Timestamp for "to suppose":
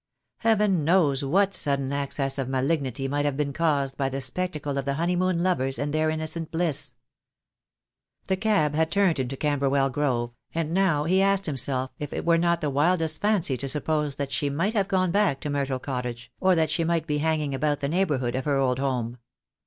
13.57-14.15